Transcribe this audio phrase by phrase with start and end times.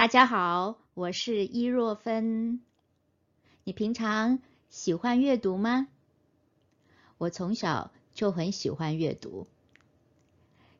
[0.00, 2.62] 大家好，我是伊若芬。
[3.64, 4.38] 你平常
[4.70, 5.88] 喜欢阅读吗？
[7.18, 9.46] 我从小就很喜欢阅读。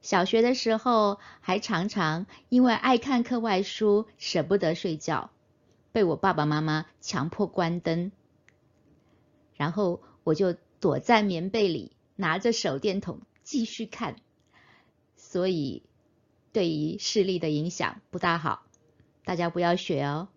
[0.01, 5.31] 小学的时候，还常常因为爱看课外书，舍不得睡觉，
[5.92, 8.13] 被我爸爸妈妈强迫关灯，
[9.55, 14.17] 然后我就躲在棉被里，拿着手电筒继续看，
[15.14, 15.82] 所以
[16.55, 18.62] 对于视力的影响不大好。
[19.24, 20.29] 大家不要学哦。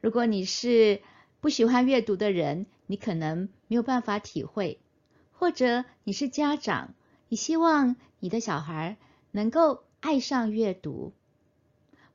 [0.00, 1.02] 如果你是
[1.40, 4.78] 不喜欢阅读的人，你可能没有办法体会；
[5.32, 6.94] 或者你是家长，
[7.28, 8.96] 你希望你的小孩
[9.30, 11.12] 能够爱上阅读。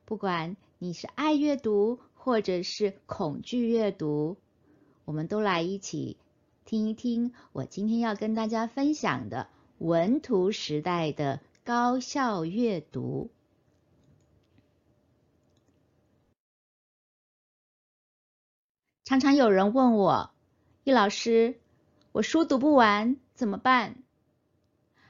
[0.04, 4.36] 不管你是爱阅读，或者是恐惧阅读，
[5.04, 6.16] 我们都来一起
[6.64, 13.30] 听一听我今天要跟大家分享的文图时代的高效阅读。
[19.08, 20.32] 常常有人问我，
[20.84, 21.58] 易老师，
[22.12, 24.02] 我书读不完怎么办？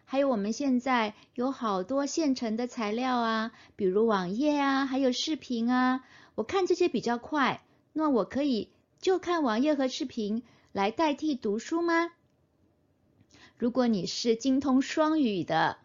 [0.04, 6.04] 还有我们现在有好多现成的材料啊，比如网页啊，还有视频啊，
[6.36, 12.12] 我看这些比较快，那我可以就看网页和视频来代替读书吗？
[13.56, 15.76] 如果你是精通双语的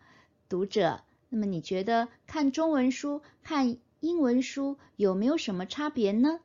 [0.50, 6.42] 读者，那么你觉得看中文书、看英文书有没有什么差别呢？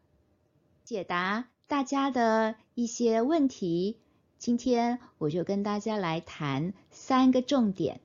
[0.82, 1.50] 解答。
[1.68, 3.98] 大家的一些问题，
[4.38, 8.00] 今天我就跟大家来谈三个重点。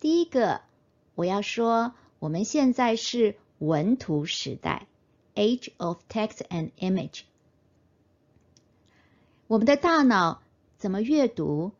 [0.00, 0.62] 第一个，
[1.14, 4.88] 我要说，我们现在是文图时代
[5.36, 7.20] （Age of Text and Image）。
[9.46, 10.42] 我们的大脑
[10.76, 11.70] 怎么阅读，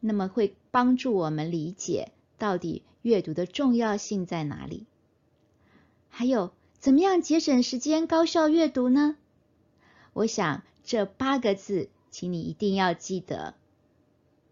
[0.00, 4.86] 那么会帮助我们理解到底阅读的重要性在哪里。
[6.08, 9.16] 还有，怎么样节省时间、高效阅读呢？
[10.16, 13.54] 我想这八个字，请你一定要记得。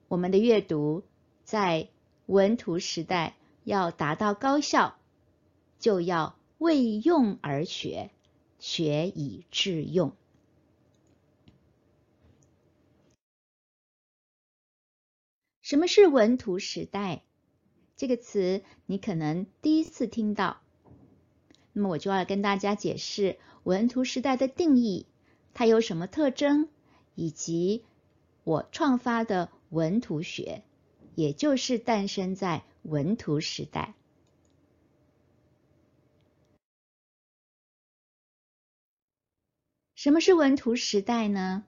[0.09, 1.05] 我们的阅读
[1.43, 1.89] 在
[2.27, 4.99] 文图时代要达到高效，
[5.79, 8.11] 就要为用而学，
[8.59, 10.13] 学以致用。
[15.63, 17.23] 什么是文图时代？
[17.97, 20.61] 这个词你可能第一次听到，
[21.73, 25.07] 那么我就要跟大家解释文图时代的定义。
[25.55, 26.69] 它有什么特征，
[27.15, 27.85] 以及
[28.43, 30.65] 我创发的文图学，
[31.15, 33.95] 也就是诞生在文图时代。
[39.95, 41.65] 什么是文图时代呢？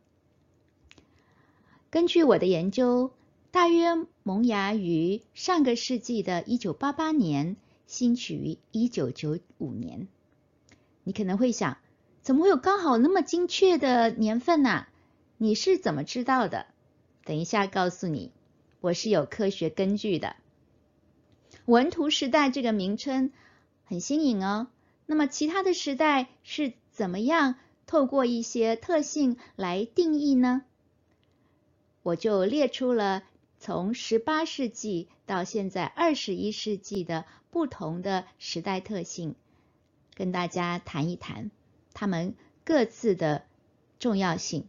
[1.89, 3.13] 根据我的研究，
[3.53, 10.09] 大约萌芽于上个世纪的一九八八年，兴起于一九九五年。
[11.05, 11.79] 你可能会想。
[12.27, 14.89] 怎么会有刚好那么精确的年份呢？
[15.37, 16.67] 你是怎么知道的？
[17.25, 18.33] 等一下告诉你，
[18.81, 20.35] 我是有科学根据的。
[21.67, 23.31] 文图时代这个名称
[23.85, 24.67] 很新颖哦。
[25.07, 27.55] 那么其他的时代是怎么样
[27.87, 30.65] 透过一些特性来定义呢？
[32.03, 33.23] 我就列出了
[33.61, 39.37] 从十八世纪到现在二十一世纪的不同的时代特性，
[40.17, 41.53] 跟大家谈一谈。
[41.99, 43.47] 他们各自的
[43.99, 44.67] 重要性。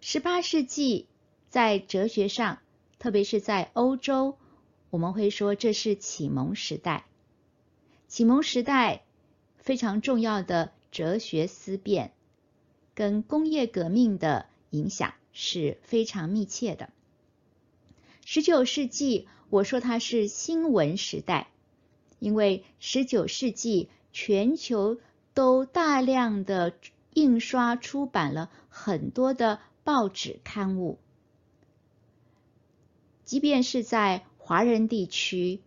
[0.00, 1.06] 十八世纪
[1.50, 2.60] 在哲学上，
[2.98, 4.38] 特别是在欧洲，
[4.88, 7.04] 我们会说这是启蒙时代。
[8.08, 9.04] 启蒙时代
[9.58, 12.12] 非常重要的哲学思辨，
[12.94, 16.88] 跟工业革命的影响是非常密切的。
[18.24, 21.50] 十九世纪，我说它是新闻时代，
[22.18, 24.98] 因为十九世纪全球。
[25.40, 26.74] 都大量的
[27.14, 30.98] 印刷出版了很多的报纸刊物，
[33.24, 35.62] 即便是在华人地区、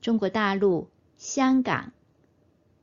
[0.00, 1.92] 中国大陆、香港、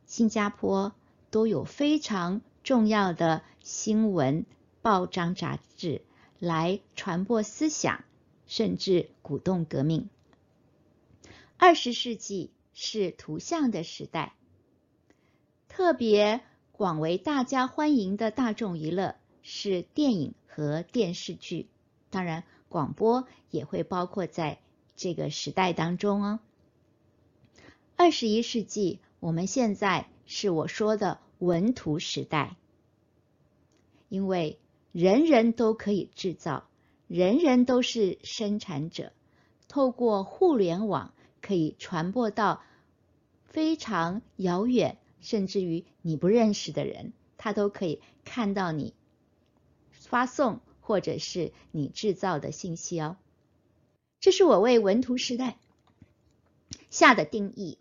[0.06, 0.92] 新加坡，
[1.32, 4.46] 都有非常重要的新闻
[4.82, 6.02] 报章杂志
[6.40, 8.04] 来传播思想，
[8.48, 10.10] 甚至鼓动革命。
[11.56, 14.34] 二十世纪是图像的时代。
[15.76, 16.40] 特别
[16.72, 21.68] 广为大家欢迎的大众娱乐是电影和电视剧，
[22.10, 24.60] 当然广播也会包括在
[24.96, 26.40] 这个时代当中哦。
[27.98, 32.56] 二十一世纪，我们现在是我说的文图时代，
[34.08, 34.58] 因为
[34.94, 36.70] 人人都可以制造，
[37.10, 39.12] 人人都是生产者，
[39.68, 42.64] 透过互联网可以传播到。
[43.44, 48.94] 非常遥远，甚至于你不认识的人，他都可以看到你
[49.92, 53.18] 发送或者是你制造的信息哦。
[54.20, 55.58] 这是我为文图时代
[56.92, 57.80] 下的定义。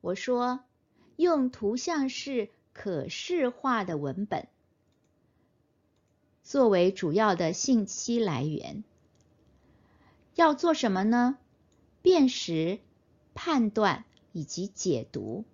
[0.00, 0.60] 我说，
[1.16, 4.48] 用图像式可视化的文本
[6.42, 8.82] 作为主要的信息来源，
[10.34, 11.36] 要做什么呢？
[12.00, 12.78] 辨识、
[13.34, 15.44] 判断以及解读。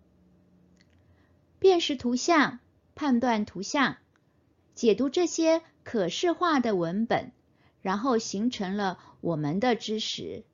[1.65, 2.59] 辨识图像、
[2.95, 3.97] 判断图像、
[4.75, 7.33] 解读这些可视化的文本，
[7.81, 10.45] 然后形成了我们的知识，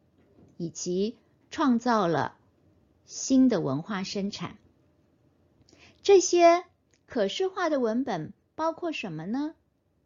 [0.56, 1.18] 以及
[1.50, 2.36] 创造了
[3.06, 4.56] 新的文化生产。
[6.00, 6.64] 这些
[7.06, 9.56] 可视化的文本包括什么呢？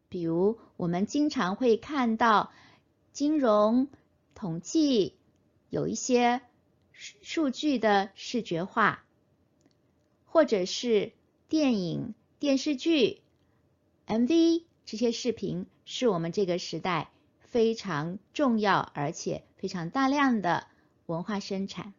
[0.08, 2.50] 比如，我们经常会看到
[3.12, 3.88] 金融、
[4.34, 5.18] 统计。
[5.68, 6.40] 有一些
[6.92, 9.03] 数据的视觉化，
[10.34, 11.12] 或者是
[11.48, 13.22] 电影、电视剧、
[14.08, 20.66] MV 这些视频，是我们这个时代非常重要而且非常大量的
[21.06, 21.94] 文化生产。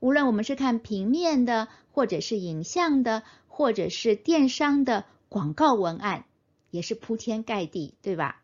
[0.00, 6.24] 无论我们是看平面的，或者是影像的，或者是电商的广告文案，
[6.70, 8.42] 也是铺天盖地，对吧？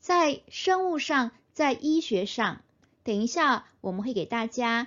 [0.00, 1.32] 在生物上。
[1.52, 2.62] 在医学上，
[3.02, 4.86] 等一下我们会给大家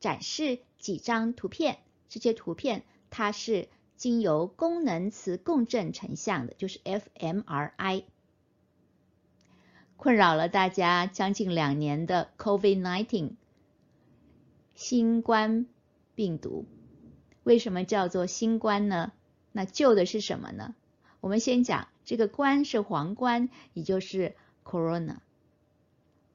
[0.00, 1.78] 展示几张图片。
[2.08, 8.04] 这些图片它是经由功能磁共振成像的，就是 fMRI。
[9.96, 13.32] 困扰了大家将近两年的 COVID-19
[14.74, 15.66] 新冠
[16.14, 16.64] 病毒，
[17.42, 19.12] 为什么叫做新冠呢？
[19.50, 20.76] 那旧的是什么呢？
[21.20, 25.16] 我们先讲这个冠是皇冠，也就是 Corona。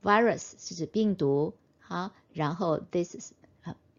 [0.03, 3.31] Virus 是指病毒，好，然后 this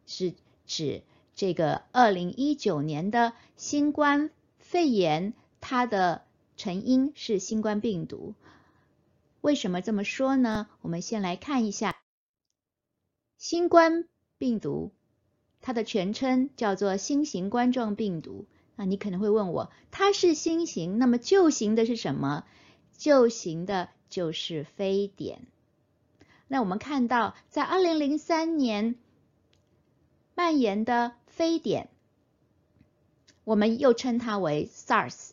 [0.06, 0.34] 是
[0.66, 1.02] 指
[1.34, 6.24] 这个二零一九年的新冠肺炎，它的
[6.56, 8.34] 成因是新冠病毒。
[9.40, 10.68] 为什么这么说呢？
[10.80, 11.96] 我们先来看一下
[13.36, 14.08] 新冠
[14.38, 14.92] 病毒，
[15.60, 18.46] 它的全称叫做新型冠状病毒。
[18.76, 22.44] 那你可能会问我，它是新型，那么旧型的是什么？
[22.96, 25.46] 旧型的就是非典。
[26.48, 28.96] 那我们看到，在二零零三年
[30.34, 31.88] 蔓延的非典，
[33.44, 35.30] 我们又称它为 SARS。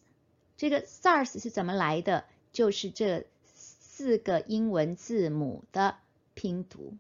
[0.57, 2.25] 这个 SARS 是怎么来的？
[2.53, 5.95] 就是这四个英文字母的
[6.33, 6.93] 拼读。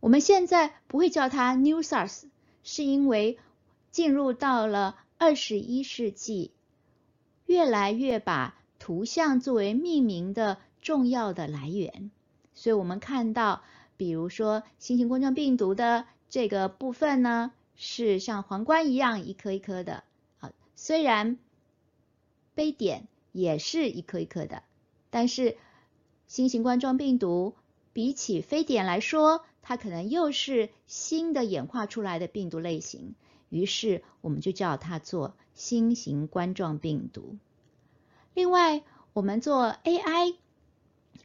[0.00, 2.24] 我们现在不会叫它 New SARS，
[2.62, 3.38] 是因为
[3.90, 6.52] 进入到了二十一世纪，
[7.46, 12.10] 越来越把图像作为命名的重要的来源。
[12.54, 13.62] 所以我们看到，
[13.96, 20.04] 比如说新型冠状病毒的这个部分呢，是像皇冠一样一颗一颗的
[20.40, 20.52] 啊。
[20.74, 21.38] 虽然
[22.54, 24.62] 非典也是一颗一颗的，
[25.10, 25.56] 但是
[26.26, 27.54] 新型冠状病毒
[27.92, 33.14] 比起非典来说，它可能又是新的演化出来的病毒类型，
[33.48, 37.36] 于是我们就叫它做新型冠状病毒。
[38.34, 38.82] 另外，
[39.12, 40.36] 我们做 AI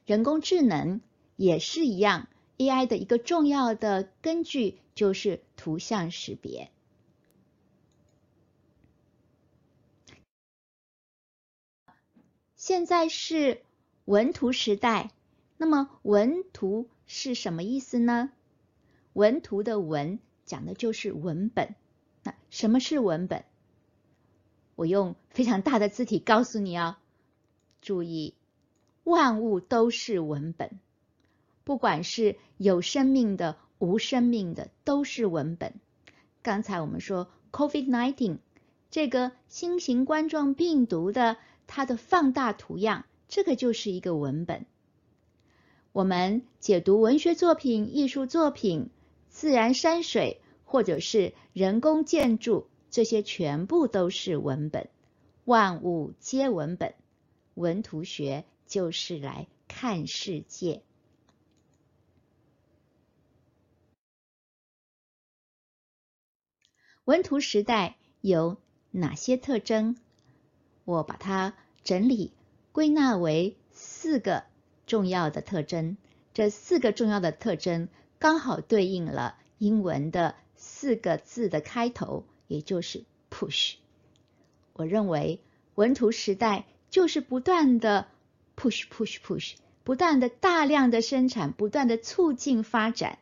[0.05, 1.01] 人工智能。
[1.35, 2.27] 也是一样
[2.59, 6.69] ，AI 的一个重要的根据就是图像识别。
[12.55, 13.62] 现在是
[14.05, 15.12] 文图时代，
[15.57, 18.31] 那么文图是什么意思呢？
[19.12, 21.75] 文图的文讲的就是文本。
[22.23, 23.43] 那什么是文本？
[24.75, 26.95] 我用非常大的字体告诉你哦，
[27.81, 28.33] 注意，
[29.03, 30.79] 万物都是文本。
[31.65, 35.74] 不管是有生命的、无生命的，都是文本。
[36.42, 38.38] 刚才我们说 COVID-19
[38.90, 41.36] 这个新型冠状病毒的
[41.68, 44.66] 它的放大图样，这个就是一个文本。
[45.92, 48.90] 我们解读文学作品、艺术作品、
[49.28, 54.88] 自然山水或者是人工建筑，这些全部都是文本。
[55.44, 56.94] 万物皆文本，
[57.54, 60.84] 文图学就是来看世界。
[67.05, 68.57] 文图时代有
[68.91, 69.98] 哪些特征？
[70.86, 72.31] 我把它整理
[72.72, 74.45] 归纳为四个
[74.88, 75.98] 重要的特征。
[76.33, 83.75] 这四个重要的特征刚好对应了英文的四个字的开头，也就是 push。
[84.72, 85.41] 我认为
[85.75, 88.07] 文图时代就是不断的
[88.55, 93.19] push push push，不断的大量的生产，不断的促进发展。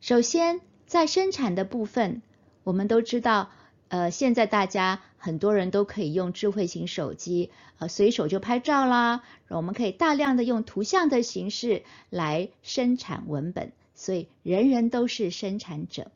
[0.00, 2.22] 首先，在生产的部分，
[2.62, 3.50] 我们都知道，
[3.88, 9.22] 呃，现在大家很多人都可以用智慧型手机，呃，随手就拍照啦。
[9.48, 16.10] 我们可以大量的用图像的形式来生产文本，所以人人都是生产者。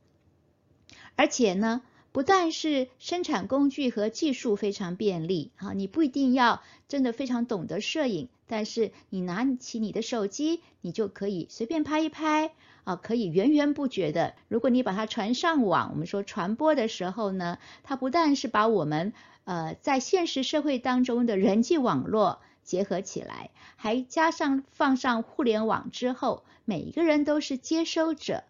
[1.16, 12.50] 而且呢，不但是生产工具和技术非常便利，哈，你不一定要真的非常懂得摄影，但是你拿起你的手机，你就可以随便拍一拍，
[12.82, 14.34] 啊，可以源源不绝的。
[14.48, 19.12] 如果你把它传上网，我们说传播的时候呢，它不但是把我们
[19.44, 28.42] 呃在现实社会当中的人际网络结合起来，还加上放上互联网之后，每一个人都是接收者。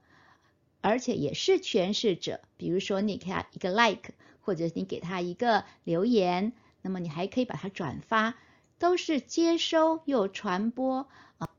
[0.83, 8.35] 而且也是诠释者，比如说你给他一个 like，或者你给他一个留言，那么你还可以把它转发，
[8.81, 11.07] 都是接收又传播
[11.37, 11.51] 啊，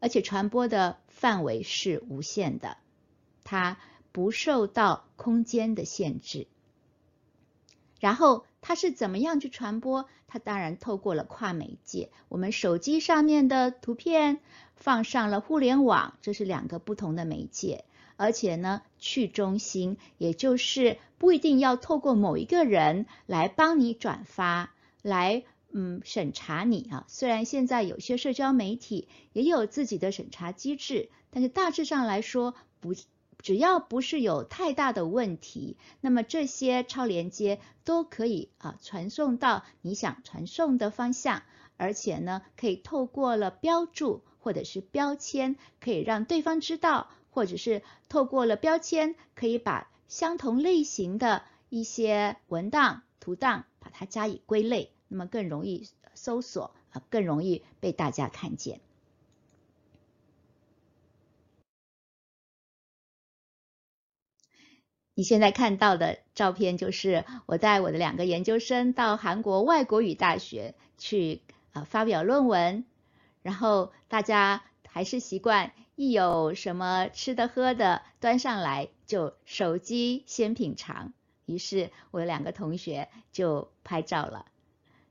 [0.00, 2.76] 而且传播的范围是无限的，
[3.42, 3.78] 它
[4.12, 6.46] 不受到空间的限制。
[7.98, 10.06] 然后它是怎么样去传播？
[10.26, 14.40] 它当然透过了跨媒介，我们手机上面的图片
[14.76, 17.86] 放上了互联网，这是两个不同的媒介。
[18.16, 27.04] 而且呢，去中心，也就是不一定要透过某一个人来帮你转发，来嗯审查你啊。
[27.08, 32.94] 虽然现在有些社交媒体也有自己的审查机制，但是大致上来说，不
[33.38, 41.42] 只要不是有太大的问题，那么这些超连接都可以啊传送到你想传送的方向，
[41.76, 47.10] 而且呢，可以透过了标注或者是标签，可以让对方知道。
[47.34, 58.80] 或者是透过了标签，可以把相同类型的一些文档、图档，把它加以归类，那么更容易搜索啊，更容易被大家看见。
[65.14, 71.42] 你现在看到的照片，就是我带我的两个研究生到韩国外国语大学去
[71.72, 72.86] 啊发表论文，
[73.42, 75.74] 然后大家还是习惯。
[75.94, 81.12] 一有什么吃的喝的端上来，就手机先品尝。
[81.44, 84.46] 于是我的两个同学就拍照了。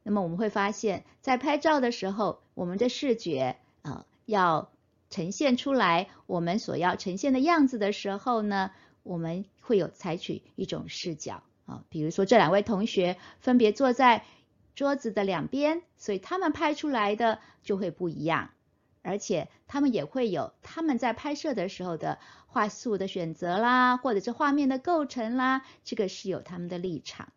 [0.04, 4.72] 那么我们会发现，在拍照的时候，我们的视觉啊要
[5.10, 8.72] 呈现出来我们所要呈现的样子的时候呢，
[9.04, 14.24] 我们会有采取一种视角啊，比如说这两位同学分别坐在
[14.74, 18.50] 桌子的两边，所以他们拍出来的就会不一样。
[19.04, 27.34] 而且他们也会有他们在拍摄的时候的画素的选择啦，或者是画面的构成啦，这个是有他们的立场。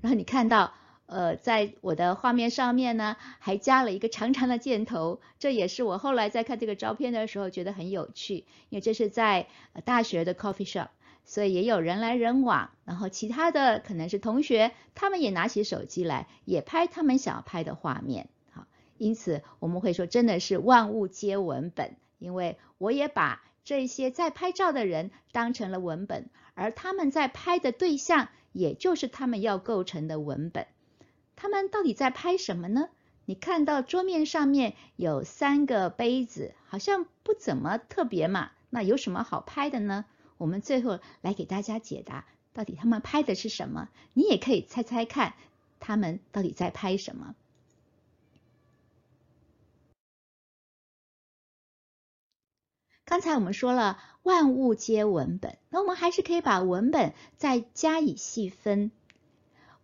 [0.00, 0.72] 然后你看到，
[1.06, 9.46] 呃，在我的画面上面呢，还加了一个长长的箭头，这也是我后来在看这个照片的时候觉得很有趣，因为这是在
[9.84, 10.88] 大学的 coffee shop，
[11.24, 18.28] 所以也有人来人往，然后其他的可能是同学，他们也拿起手机来，也拍他们想要拍的画面。
[18.50, 30.66] 好因此，我们会说，真的是万物皆文本，因为我也把这些在拍照的人当成了文本，而他们在拍的对象，也就是他们要构成的文本。
[31.36, 32.88] 他们到底在拍什么呢？
[33.26, 40.04] 你看到桌面上面有三个杯子，好像不怎么特别嘛，那有什么好拍的呢？
[40.36, 43.88] 我们最后来给大家解答，到底他们拍的是什么？
[44.12, 45.34] 你也可以猜猜看，
[45.80, 47.34] 他们到底在拍什么？
[53.06, 58.90] 刚才我们说了万物皆文本，那我们还是可以把文本再加以细分。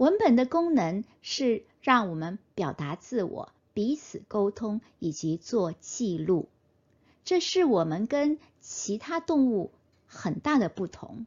[0.00, 6.48] 文本的功能是让我们表达自我、彼此沟通以及做记录，
[7.22, 9.72] 这是我们跟其他动物
[10.06, 11.26] 很大的不同。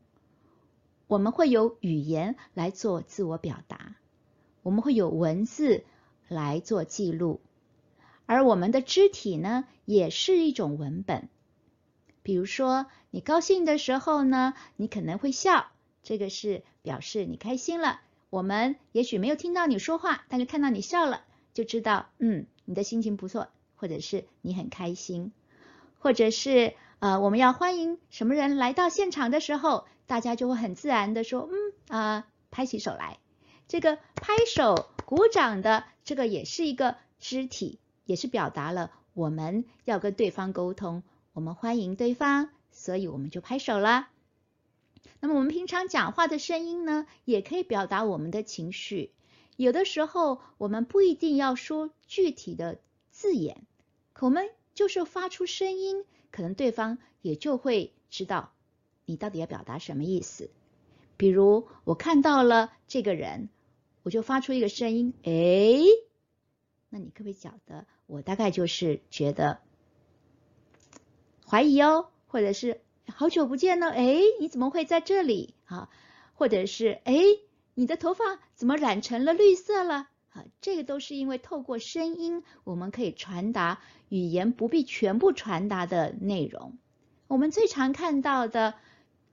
[1.06, 3.96] 我们会有语言来做自我表达，
[4.64, 5.84] 我们会有文字
[6.28, 7.42] 来做记录，
[8.26, 11.30] 而我们的肢体呢，也是一种文本。
[12.24, 15.68] 比如说，你高兴的时候呢，你可能会笑，
[16.02, 18.02] 这个是表示你开心了。
[18.34, 21.22] 我们也许没有听到你说话，但是看到你笑了，
[21.54, 25.32] 就知道，嗯，你的心情不错，或者是你很开心。
[26.00, 33.20] 或者是，呃，我们要欢迎什么人来到现场的时候，大家就会很自然的说，嗯，啊，拍起手来。
[33.68, 41.04] 这个拍手、鼓掌的，这个也是一个肢体，也是表达了我们要跟对方沟通。
[41.34, 44.08] 我们欢迎对方，所以我们就拍手了。
[45.20, 49.12] 那么我们平常讲话的声音呢，也可以表达我们的情绪。
[49.56, 52.80] 有的时候我们不一定要说具体的
[53.10, 53.62] 字眼，
[54.14, 58.52] 可我们就是发出声音，可能对方也就会知道
[59.06, 60.50] 你到底要表达什么意思。
[61.16, 63.50] 比如我看到了这个人，
[64.02, 65.80] 我就发出一个声音，哎，
[66.90, 69.60] 那你可不可以晓得，我大概就是觉得
[71.48, 75.56] 怀疑哦，或者是好久不见了，哎，你怎么会在这里？
[75.66, 75.90] 啊，
[76.34, 77.16] 或者是哎，
[77.74, 78.24] 你的头发
[78.56, 80.08] 怎么染成了绿色了？
[80.30, 86.78] 啊，这个都是因为透过声音，我们可以传达语言不必全部传达的内容。
[87.28, 88.74] 我们最常看到的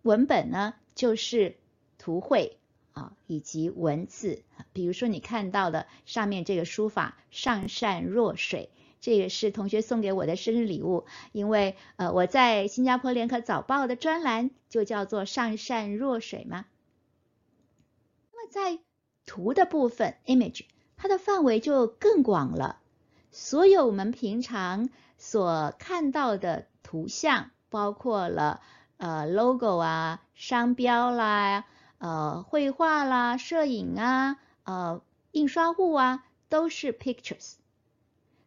[0.03, 1.57] 文本呢，就是
[1.97, 2.59] 图绘
[2.93, 4.43] 啊，以及文字。
[4.73, 8.71] 比如说你看到的上面这个书法“上善若水”，
[9.01, 16.67] 这也是同学送给我的生日礼物，因为呃我在新加坡联合早报的专栏就叫做“上善若水”嘛。
[18.33, 18.79] 那么在
[19.27, 20.65] 图的部分 （image）。
[21.03, 22.79] 它的范围就更广了，
[23.31, 28.61] 所有我们平常所看到的图像，包括了
[28.99, 31.65] 呃 logo 啊、商标啦、
[31.97, 35.01] 呃绘画啦、摄影啊、呃
[35.33, 37.55] 印刷物啊，都是 pictures。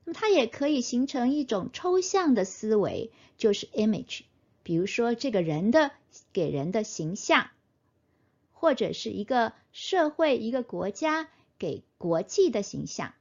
[0.05, 4.21] 那么它也可以形成一种抽象的思维，就是 image。
[4.63, 5.91] 比如说这个人的
[6.31, 7.49] 给人的形象，
[8.51, 11.29] 或者是一个社会、一个国家。
[11.59, 13.13] 给国际的形象。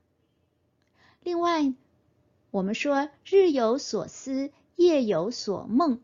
[1.23, 1.73] 另外，
[2.51, 6.01] 我们说日有所思，夜有所梦。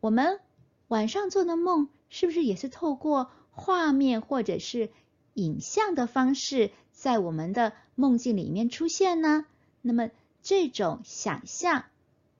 [0.00, 0.40] 我们
[0.88, 4.90] 晚上做的梦，是不是也是透过画面或者是
[5.32, 9.46] 影像的方式，在我们的梦境里面出现呢？
[9.82, 10.10] 那么，
[10.42, 11.84] 这种想象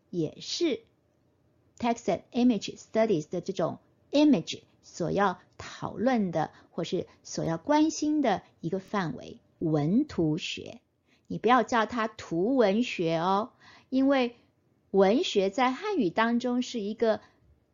[0.09, 0.81] 也是
[1.79, 3.79] text image studies 的这种
[4.11, 5.39] image 所要。
[5.65, 10.81] 讨论的或是所要关心的一个范围，文图学，
[11.29, 13.53] 你不要叫它图文学哦，
[13.89, 14.35] 因为
[14.91, 17.21] 文学在汉语当中是一个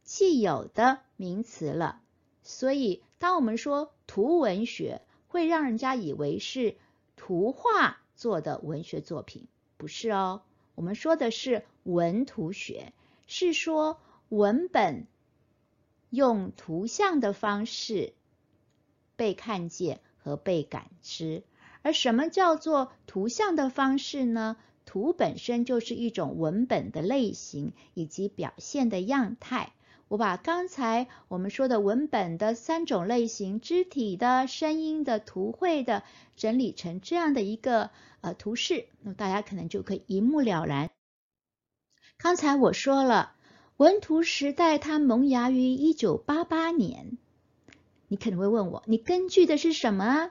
[0.05, 2.03] 既有的名词了，
[2.43, 6.77] 所以当我们说图文学，会让人家以为是
[7.17, 9.47] 图画做的文学作品，
[9.79, 10.43] 不是哦，
[10.75, 12.93] 我们说的是文图学，
[13.27, 15.07] 是说文本。
[16.11, 18.15] 用图像的方式
[19.17, 21.43] 被看见和被感知，
[21.83, 24.57] 而什么叫做图像的方式呢？
[24.87, 29.75] 图本身就是一种文本的类型以及表现的样态。
[30.09, 36.03] 我把刚才我们说的文本的三种类型：肢体的、声音的、图绘的，
[36.37, 37.91] 整理成这样的一个
[38.21, 40.91] 呃图示，那大家可能就可以一目了然。
[42.19, 43.35] 刚才我说了。
[43.77, 47.17] 文图时代，它萌芽于一九八八年。
[48.09, 50.31] 你可能会问我，你根据的是什么啊？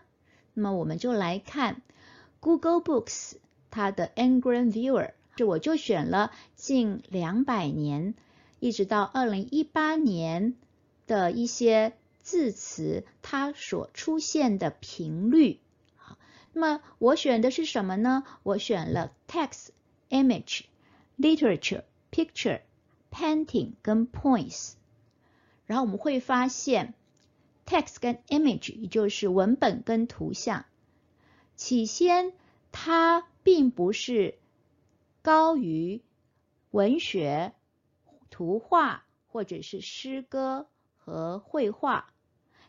[0.53, 1.81] 那么我们就来看
[2.41, 3.35] Google Books
[3.69, 8.15] 它的 Ngram Viewer，这我就选了近两百年，
[8.59, 10.55] 一直到二零一八年
[11.05, 15.59] 的一些字词，它所出现的频率。
[15.95, 16.17] 好，
[16.53, 18.23] 那么我选的是什么呢？
[18.43, 19.69] 我选了 Text、
[20.09, 20.61] Image、
[21.17, 22.61] Literature、Picture。
[23.09, 24.73] Painting 跟 points，
[25.65, 26.93] 然后我们会发现
[27.65, 30.65] text 跟 image，也就是文本跟图像，
[31.55, 32.33] 起先
[32.71, 34.37] 它并不是
[35.23, 36.01] 高于
[36.69, 37.53] 文学、
[38.37, 42.13] 图画或者是诗歌和绘画，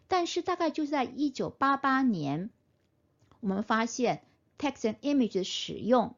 [0.07, 2.49] 但是大概就在一九八八年，
[3.41, 4.23] 我们发现
[4.59, 6.17] text and image 的使用，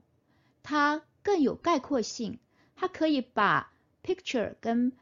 [0.62, 2.38] 它更有概括性，
[2.76, 3.72] 它可以把
[4.04, 4.92] Picture 跟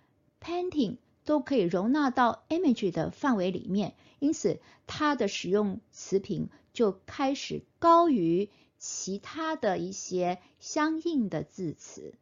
[0.41, 12.15] painting 都可以容纳到 image 的范围里面，因此它的使用词频就开始高于其他的一些相应的字词。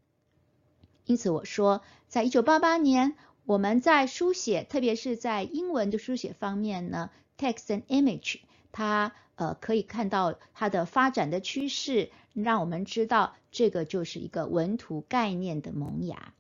[1.06, 3.14] 因此我说，在一九八八年，
[3.44, 8.40] 我们在书写，特别是在英文的书写方面呢，text and image
[8.72, 16.34] 它呃可以看到它的发展的趋势，让我们知道这个就是一个文图概念的萌芽。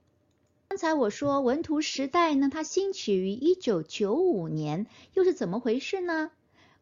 [0.68, 6.32] 刚才我说文图时代呢，它兴起于一九九五年，又是怎么回事呢？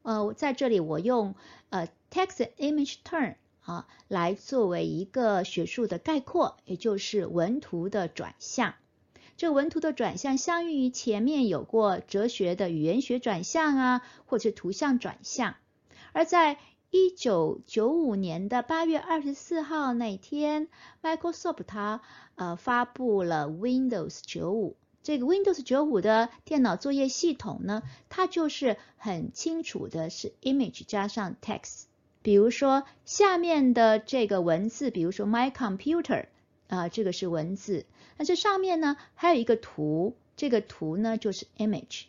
[0.00, 1.34] 呃，在这里我用
[1.68, 8.74] 呃 text an image turn 啊来作为一个学术的概括，也就是文图的转向。
[9.36, 15.56] 这文图的转向相应于前面有过哲学的语言学转向啊，或者图像转向，
[16.12, 16.58] 而在
[16.90, 20.68] 一九九五年的八月二十四号那天
[21.02, 22.00] ，Microsoft 它
[22.36, 24.76] 呃发布了 Windows 九五。
[25.02, 31.86] 这个 Windows 九五的电脑作业系统呢，它就是很清楚的是 image 加上 text。
[32.24, 36.24] 比如说下面的这个文字，比如说 My computer
[36.68, 37.84] 啊，这个是文字。
[38.16, 42.04] 那这上面呢还有一个图，这个图呢就是 image，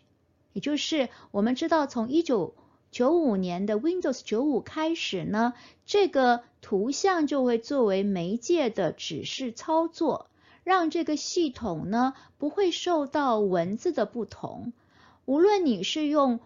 [0.54, 2.56] 也就是我们知道从一九
[2.92, 5.54] 九五年的 Windows 九五开始呢，
[5.86, 10.28] 这个图像就会作为媒介的指示操作，
[10.64, 14.72] 让这个系统呢不会受到文字的不同，
[15.26, 16.40] 无论你是用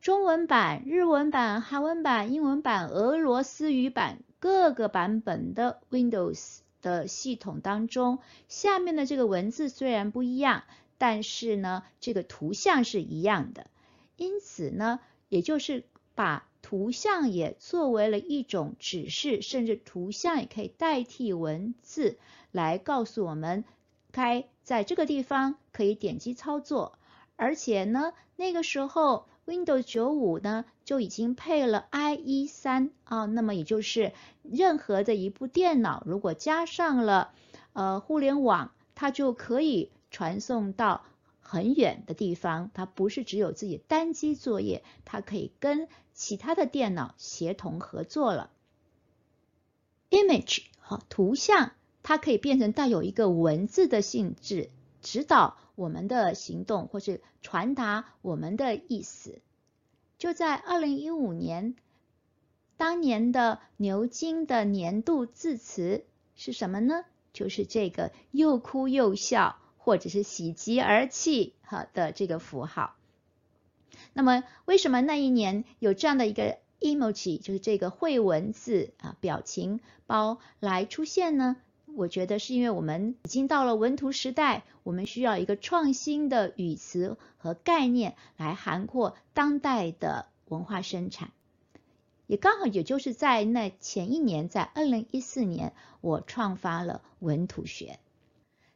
[0.00, 6.58] 中文版、日文版、韩文版、英文版、俄罗斯语版各个版本的 Windows。
[6.80, 10.62] 的系统当中，下面的这个文字虽然不一样，
[10.96, 13.66] 但是呢，这个图像是一样的。
[14.14, 15.82] 因此呢，也就是
[16.14, 22.16] 把图像也作为了一种指示，甚至图像也可以代替文字
[22.52, 23.64] 来告诉我们，
[24.12, 26.96] 该在这个地方可以点击操作。
[27.34, 29.26] 而且呢，那个时候。
[29.48, 37.32] Windows 九五呢就已经配了 IE 三啊，那么也就是任何的一部电脑如果加上了
[37.72, 41.02] 呃互联网，它就可以传送到
[41.40, 48.50] 很远的地方，它不是只有自己单机作业，它可以跟其他的电脑协同合作了。
[50.10, 54.68] Image 和图像，它可以变成带有一个文字的性质，
[55.00, 55.56] 指导。
[55.78, 59.38] 我们的行动，或是传达我们的意思，
[60.18, 61.76] 就在二零一五年，
[62.76, 67.04] 当年的牛津的年度字词是什么呢？
[67.32, 72.96] 就是这个又哭又笑，或者是喜极而泣哈的这个符号。
[74.12, 81.56] 那么，为什么那一年有这样的一个 emoji，就是这个绘文字啊表情包来出现呢？
[81.94, 91.32] 我觉得是因为我们已经到了文图时代，我们需要一个创新的语词和概念来涵括当代的文化生产。
[92.26, 97.98] 也刚好也就是在那前一年，在二零一四年，我创发了文图学。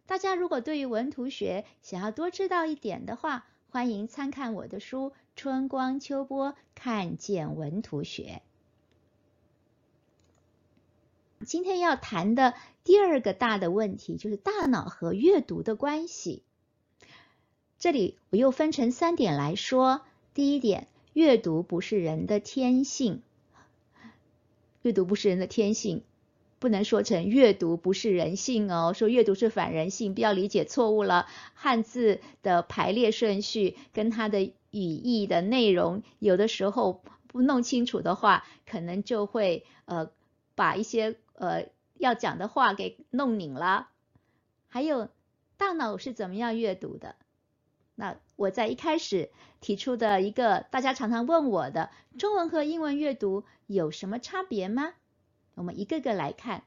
[0.07, 8.42] 大家如果对于文图学想要多知道一点的话，欢迎参看我的书《春光秋波看见文图学》。
[11.46, 16.42] 今天要谈的第二个大的问题就是大脑和阅读的关系。
[17.78, 20.02] 这里我又分成三点来说。
[20.35, 23.22] 第一点，阅读不是人的天性，
[24.83, 26.02] 阅读不是人的天性，
[26.59, 28.94] 不能说成阅读不是人性哦。
[28.94, 31.26] 说阅读是反人性，不要理解错误了。
[31.55, 40.11] 汉字的排列顺序跟它的语义的内容，有的时候不弄清楚的话，可能就会呃
[40.55, 41.16] 把一些。
[41.42, 43.88] 呃，要讲的话给弄拧了。
[44.68, 45.09] 还有，
[45.57, 47.16] 大脑是怎么样阅读的？
[47.96, 54.94] 那我在一开始提出的一个大家常常问我的，中文和英文阅读有什么差别吗？
[55.55, 56.62] 我们一个个来看。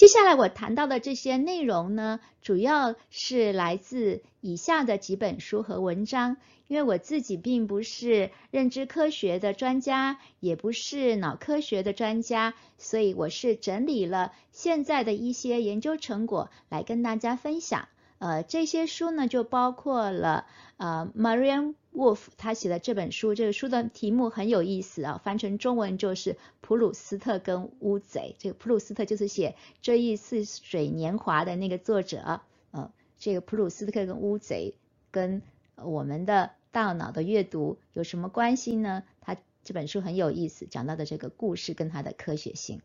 [0.00, 6.38] 接下来我谈到的这些内容呢，主要是来自以下的几本书和文章。
[6.68, 17.86] 因为我自己并不是认知科学的专家，也不是脑科学的专家，所以我是整理了现在的一些研究成果来跟大家分享。
[18.16, 20.46] 呃，这些书呢就包括了
[20.78, 28.36] 呃 Marian Wolf 他写的这本书，这个书的题目很有意思啊，翻成中文就是普鲁斯特跟乌贼。
[28.38, 29.50] 这个普鲁斯特就是写
[29.82, 32.42] 《追忆似水年华》的那个作者。
[32.70, 34.74] 呃，这个普鲁斯特跟乌贼
[35.10, 35.42] 跟
[35.76, 36.52] 我们的。
[36.72, 39.02] 大脑的阅读有什么关系呢？
[39.20, 42.80] 他这本书很有意思，讲到的这个故事跟它的科学性。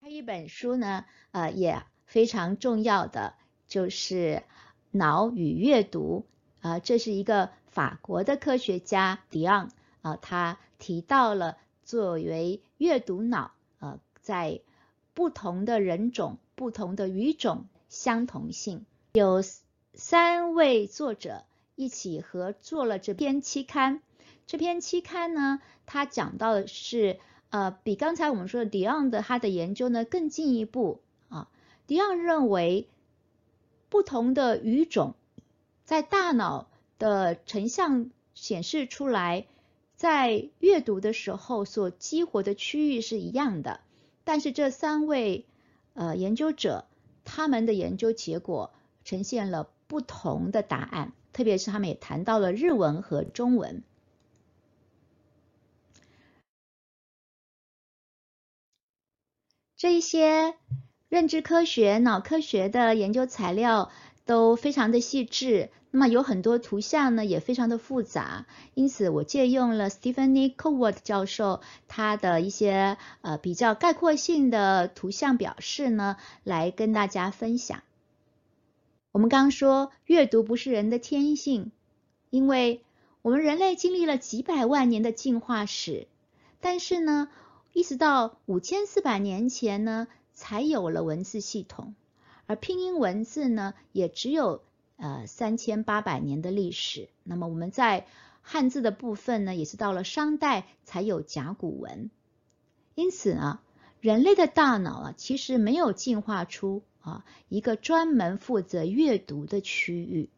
[0.00, 3.34] 还一本书呢，呃，也非常重要的，
[3.68, 4.16] 就是
[4.90, 6.24] 《脑与阅读》
[6.68, 9.70] 啊，这是一个法国的科学家迪昂
[10.02, 14.60] 啊，他提到了作为阅读脑，呃，在
[15.14, 17.66] 不同的人种、不同的语种。
[17.90, 19.42] 相同性有
[19.94, 24.02] 三位作者一起合作了这篇期刊。
[24.46, 31.00] 这篇期刊呢，他讲到的是呃，比刚才我们说的迪昂的他的研究呢更进一步
[31.30, 31.48] 啊。
[31.86, 32.86] 迪昂认为，
[33.88, 35.14] 不同的语种
[35.84, 39.46] 在大脑的成像显示出来，
[39.96, 43.80] 在阅读的时候所激活的区域是一样的，
[44.24, 45.44] 但是这三位
[45.94, 46.84] 呃研究者。
[47.30, 48.72] 他们的研究结果
[49.04, 53.82] 呈现了不同的答案，特别是他们也谈到了日文和中文。
[59.76, 60.56] 这一些
[61.08, 63.90] 认知科学、脑科学的研究材料
[64.26, 68.44] 都非常的细致，那么有很多图像呢也非常的复杂，
[68.74, 77.82] 因此我借用了 Stephanie Coward 教授他的一些呃比较概括性的图像表示呢，来跟大家分享。
[79.10, 81.72] 我们刚刚说阅读不是人的天性，
[82.28, 82.82] 因为
[83.22, 86.06] 我们人类经历了几百万年的进化史，
[86.60, 87.28] 但是呢，
[87.72, 90.06] 一直到五千四百年前呢，
[90.38, 91.96] 才有了文字系统，
[92.46, 94.62] 而拼音文字呢，也只有
[94.96, 97.08] 呃三千八百年的历史。
[97.24, 98.06] 那么我们在
[98.40, 102.08] 汉字的部分呢，也是到了商代才有甲骨文。
[102.94, 103.58] 因此呢，
[104.00, 106.82] 人类的大脑啊，其实没有进化出。
[107.00, 110.28] 啊，一个专门负责阅读的区域。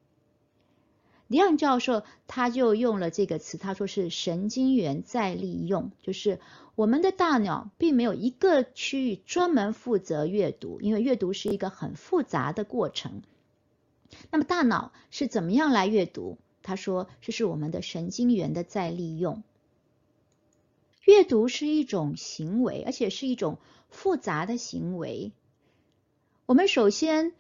[1.31, 6.41] 李昂教授他就用了这个词，他说是神经元再利用，就是
[6.75, 13.23] 我们的大脑并没有一个区域专门负责阅读，因为阅读是一个很复杂的过程。
[14.33, 16.37] 那么大脑是怎么样来阅读？
[16.65, 19.45] 他说这是我们的神经元的再利用。
[21.05, 25.31] 阅读是一种行为，而且是一种复杂的行为。
[26.47, 27.33] 我们首先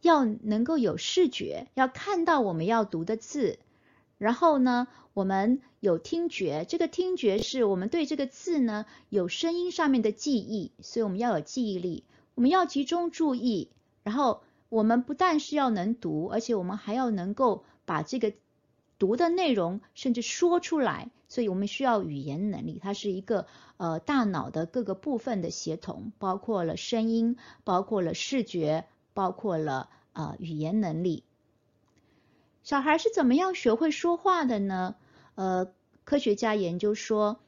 [0.00, 3.58] 要能够有视觉，要看到我们要读的字，
[4.18, 12.04] 然后呢，我们有听觉，这个听觉是我们对这个字呢有声音上面的记忆，所以我们要有记忆力，
[12.34, 13.70] 我们要集中注意，
[14.02, 18.32] 然后我们不但是要能读，而且我们还要能够把这个
[18.98, 23.46] 读的内容甚至说出来，所以我们需要语言能力，它是一个。
[23.78, 31.24] 呃，大脑的各个部分的协同，包括了声音，包括了视觉，包括了呃语言能力。
[32.62, 34.94] 小孩是怎么样学会说话的呢？
[35.36, 35.72] 呃，
[36.04, 37.40] 科学家研究说，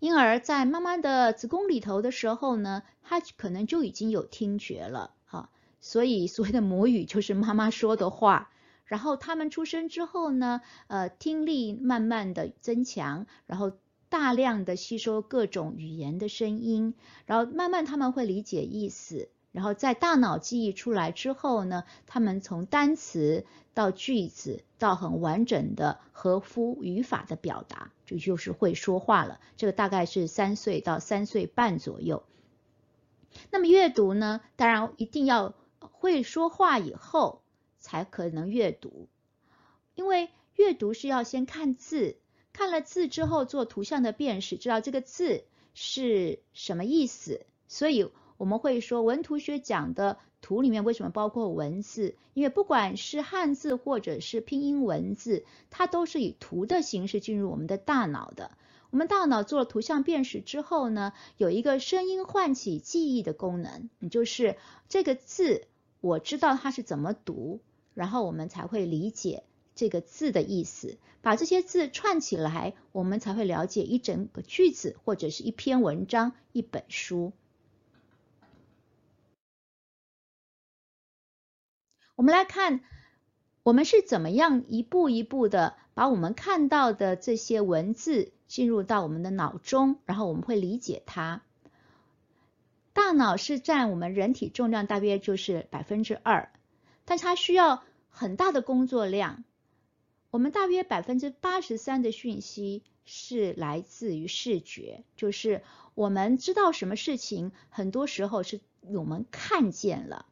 [0.00, 5.48] 婴儿在妈妈的子宫里头的时候呢，他可能就已经有听觉了，哈，
[5.80, 8.50] 所以所谓的母语就是妈妈说的话。
[8.84, 13.72] 然后他们出生之后呢，呃，听力慢慢的增强，然后。
[14.08, 16.94] 大量的吸收各种语言的声音，
[17.26, 29.40] 然后慢慢他们会理解意思，然后在大脑记忆出来之后呢，他们从单词到句子到很完整的合乎语法的表达，这就是会说话了。
[29.56, 32.22] 这个大概是三岁到三岁半左右。
[33.50, 37.40] 那么阅读呢，当然一定要会说话以后
[37.78, 39.08] 才可能阅读，
[39.94, 42.18] 因为阅读是要先看字。
[42.52, 47.46] 看了字之后做图像的辨识，知道这个字是什么意思。
[47.68, 52.16] 所以我们会说，文图学讲的图里面为什么包括文字？
[52.34, 58.50] 因为不管是汉字或者是拼音文字，它都是以图的形式进入我们的大脑的。
[58.90, 64.56] 我们大脑做了图像辨识之后呢，有一个声音唤起记忆的功能，就是
[64.88, 65.66] 这个字
[66.00, 67.60] 我知道它是怎么读，
[67.94, 69.44] 然后我们才会理解。
[69.74, 77.32] 这个字的意思，把这些字串起来，我们才会了解一整个句子或者是一篇文章、一本书。
[82.16, 82.80] 我们来看，
[83.62, 91.42] 我们是怎么样一步一步的把我们看到的这些文字进入到我们的脑中，然后我们会理解它。
[92.94, 96.50] 大脑是占我们人体重量大约就是百分之二，
[97.04, 99.44] 但它需要很大的工作量。
[100.30, 105.62] 我们大约百分之八十三的讯息是来自于视觉，就是
[105.94, 110.24] 我们知道什么事情，很多时候是我们看见了。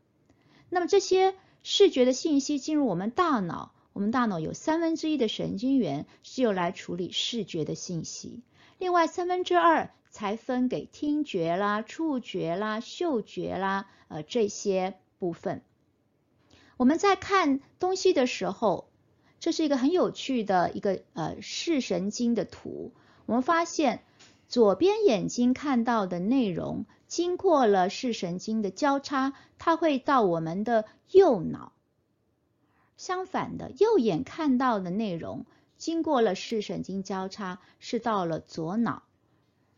[0.70, 8.40] 那么这些视觉的信息进入我们大脑，我们大脑有三分之一的神经元是用来处理视觉的信息，
[8.78, 15.62] 另外三分之二才分给听觉啦、触觉啦、嗅觉啦，呃这些部分。
[16.76, 18.88] 我们在看东西的时候。
[19.40, 22.92] 这是一个很有趣的一个呃视神经的图。
[23.26, 24.02] 我们发现
[24.48, 31.72] 左边眼睛看到的内容，经过了视神经的交叉，它会到我们的右脑。
[32.96, 35.46] 相反的，右眼看到的内容，
[35.76, 39.04] 经过了视神经交叉，是到了左脑。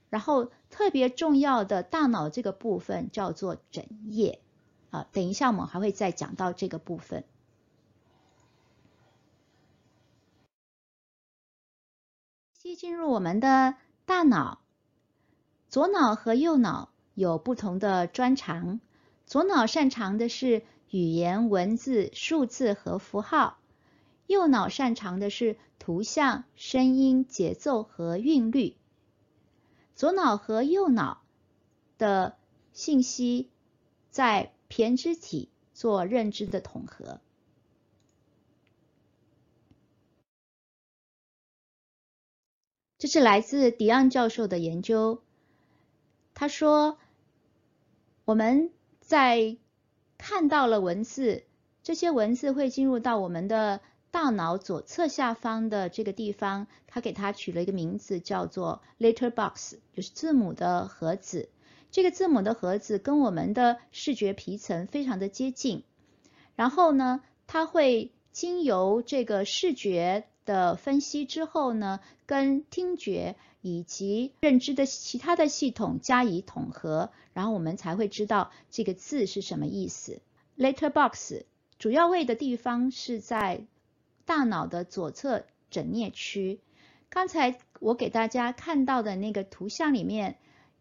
[0.09, 4.41] 然后特别重要的大脑这个部分叫做枕叶
[4.89, 7.23] 啊，等一下我们还会再讲到这个部分。
[12.55, 13.75] 先进入我们的
[14.07, 14.61] 大脑，
[15.69, 18.79] 左脑和右脑有不同的专长，
[19.25, 23.57] 左脑擅长的是语言文字数字和符号，
[24.27, 28.77] 右脑擅长的是图像、声音、节奏和韵律。
[29.95, 31.23] 左脑和右脑
[31.97, 32.37] 的
[32.75, 33.49] 信息
[34.11, 37.19] 在胼胝体做认知的统合。
[42.99, 45.23] 这是来自迪昂教授的研究，
[46.35, 46.99] 他说。
[48.27, 49.57] 我们在
[50.19, 51.45] 看到了文字，
[51.85, 61.49] 这些文字会进入到我们的大脑左侧下方的这个地方，它给它取了一个名字，叫做 letter box，就是字母的盒子。
[61.93, 65.85] 这个字母的盒子跟我们的视觉皮层非常的接近。
[66.57, 80.23] 然后呢，它会经由这个视觉的分析之后呢，跟听觉以及认知的其他的系统加以统合，然后我们才会知道这个字是什么意思。
[80.57, 81.45] letter box
[81.79, 83.67] 主要位的地方是在
[84.25, 86.61] 大脑的左侧枕颞区。
[87.11, 90.39] 刚才我给大家看到的那个图像里面，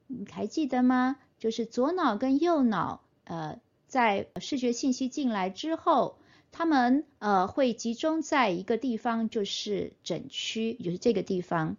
[0.07, 1.17] 你还记得吗？
[1.37, 6.17] 就是左脑跟右脑，呃，在视觉信息进来之后，
[6.57, 11.75] 他们呃会集中在一个地方，就是枕区，也就是这个地方。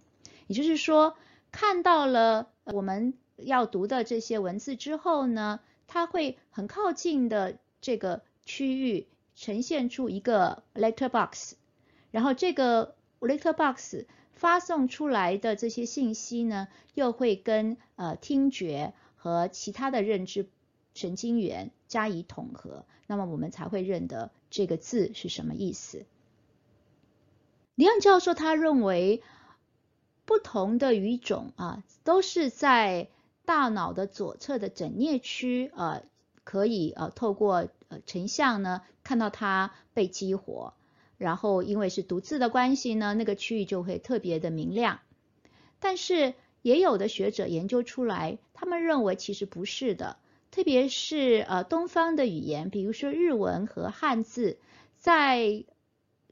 [0.49, 1.17] 也就是说，
[1.51, 7.57] 看到了我们要读的这些文字之后呢，它会很靠近的。
[7.79, 11.55] 这个区域呈现出一个 letter box，
[12.11, 20.49] 然后这个 letter box 发送出来的这些信息呢，又会跟呃听觉和其他的认知
[20.95, 26.07] 神经元加以统合，那么我们才会认得这个字是什么意思。
[27.75, 29.23] 李昂教授他认为，
[30.25, 33.09] 不同的语种啊，都是在
[33.45, 36.03] 大脑的左侧的枕叶区啊。
[36.43, 40.75] 可以呃透过呃成像呢看到它被激活，
[41.19, 45.01] 然后因为是独自的关系呢，那个区域就会特别的明亮。
[45.81, 50.19] 但是也有的学者研究出来，他们认为其实不是的，
[50.51, 54.59] 特别是呃东方的语言，比如说日文和汉字，
[54.97, 55.65] 在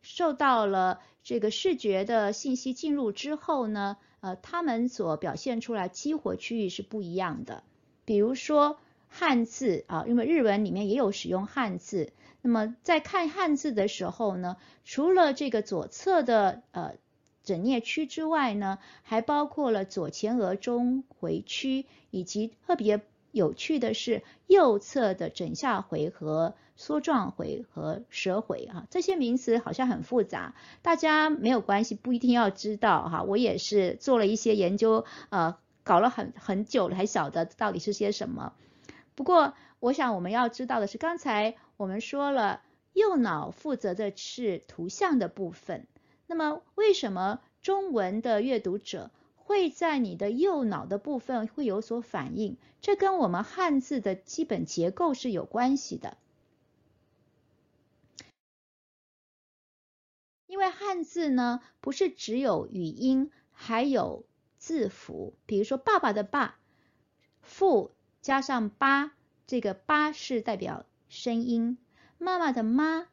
[0.02, 7.62] 受到了这个视觉的信息进入之后呢，呃他们所表现出来激活区域是不一样的，
[8.04, 8.78] 比如说。
[9.16, 12.12] 汉字啊，因为日文里面也有使用汉字。
[12.42, 16.96] 那么在看汉字的时候呢，除了这个左侧的呃
[17.44, 23.02] 枕颞区之外呢，还包括了左前额中回区，以及特别
[23.34, 28.86] 有趣的是右侧的枕下回和梭状回和舌回啊。
[28.90, 33.22] 这些名词好像很复杂，大家没有关系，不一定要知道哈。
[33.24, 38.52] 我也是做了一些研究，呃，搞了很很久了，还晓得到底是些什么。
[39.14, 45.86] 不过，我想我们要知道的是，刚才我们说了，右脑负责的是图像的部分。
[46.26, 49.10] 那么，为什么中文的阅读者
[49.44, 52.56] 会在你的右脑的部分会有所反应？
[52.80, 56.18] 这跟我们汉字的基本结构是有关系的。
[60.46, 64.24] 因为汉字呢，不是只有语音，还有
[64.58, 65.34] 字符。
[65.46, 66.58] 比如说，爸爸的“爸”，
[67.40, 67.92] 父。
[68.20, 69.12] 加上八，
[69.46, 71.76] 这个八是代表声音。
[72.16, 73.06] 妈妈的妈，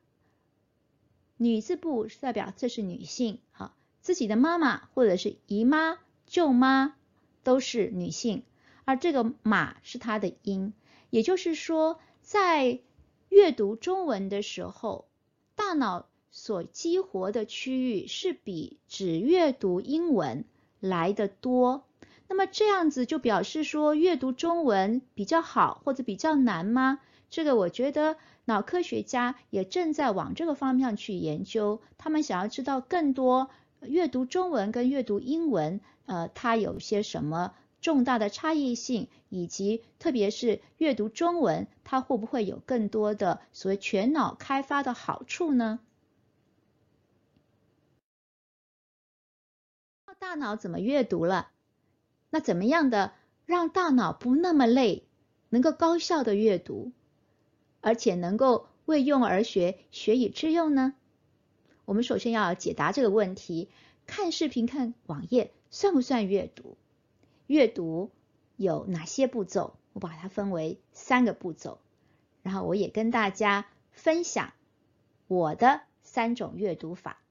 [1.36, 6.00] 女字部是代表这是女性，好，自己的妈妈或者是姨妈、
[6.32, 6.96] 舅妈
[7.44, 8.44] 都是女性。
[8.86, 10.72] 而这个马是它的音，
[11.10, 12.80] 也就是说，在
[13.28, 15.10] 阅读中文的时候，
[15.56, 20.46] 大脑所激活的区域是比只阅读英文
[20.80, 21.84] 来的多。
[22.30, 27.00] 那么这样子就表示说阅读中文比较好或者比较难吗？
[27.30, 28.16] 这个我觉得
[28.46, 33.50] 脑科学家也正在往这个方向去研究，他们想要知道更多
[33.82, 45.80] 阅读中文跟阅读英文，呃，它有些什么重大的差异性，以及特别是阅读中文，它会不会有更多的所谓全脑开发的好处呢？
[50.20, 51.50] 大脑怎么阅读了？
[52.30, 53.12] 那怎么样的
[53.46, 55.04] 让大脑不那么累，
[55.50, 56.92] 能够高效的阅读，
[57.82, 60.94] 而且能够为用而学，学以致用呢？
[61.86, 63.70] 我们首先要解答这个问题：
[64.06, 66.78] 看视频、看网页算不算阅读？
[67.48, 68.12] 阅读
[68.58, 69.78] 有哪些步骤？
[69.94, 71.80] 我把它分为三个步骤，
[72.44, 74.54] 然后我也跟大家分享
[75.28, 77.22] 我的三种阅读法。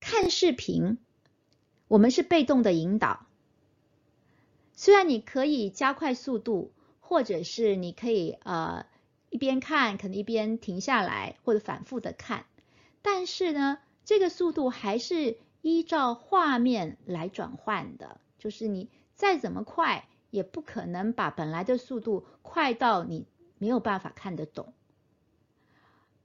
[0.00, 0.98] 看视频，
[1.88, 3.26] 我们是被动的引导。
[4.74, 8.86] 虽然你可以加快速度，或者是你可以呃
[9.30, 12.44] 一边看，可能一边停下来，或者反复的看，
[13.02, 18.20] 但是呢，这个速度还是依照画面来转换的。
[18.38, 23.26] 就是你再怎么快，也不可能把本来的速度快到你
[23.58, 24.72] 没有办法看得懂。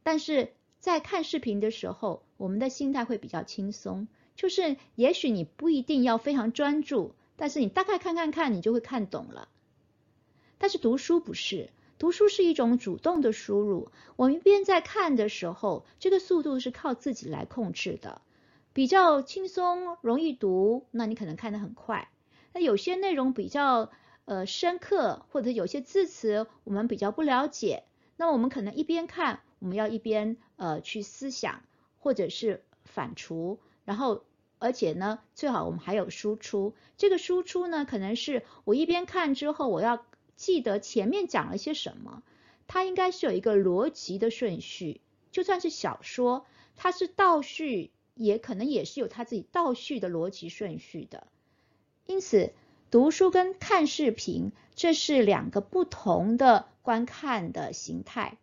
[0.02, 9.50] 但是在看视频的时候，我们的心态会比较轻松，就是也许你不一定要非常专注，但是你大概看看看，你就会看懂了。
[10.58, 11.70] 但是读书不是，
[12.00, 18.22] 读书是一种主动的输入，我们一边在看的时候，这个速度是靠自己来控制的，
[18.72, 22.10] 比较轻松容易读，那你可能看得很快。
[22.54, 23.90] 那有些内容比较
[24.26, 27.84] 呃深刻，或者有些字词我们比较不了解，
[28.16, 31.64] 那我们可能一边看，我们要一边呃去思想，
[32.00, 34.24] 或者是反刍，然后
[34.60, 36.76] 而且呢，最好我们还有输出。
[36.96, 40.06] 这个输出呢，可能是我一边看之后，我要
[40.38, 42.24] 记得前面讲了些什么，
[42.68, 45.02] 它应该是有一个逻辑的顺序。
[45.32, 46.46] 就算是小说，
[46.78, 51.28] 它是倒叙，也可能也是有它自己倒叙的逻辑顺序的。
[52.06, 52.54] 因此，
[52.90, 58.38] 读书跟看视频，这是两个不同的观看的形态。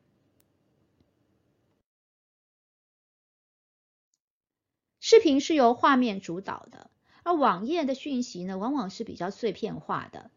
[5.00, 6.90] 视频是由画面主导的，
[7.22, 10.30] 而网页的讯息呢，往往是比较碎片化的。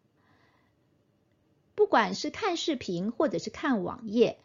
[1.78, 4.40] 不管是看视频或者是看网页，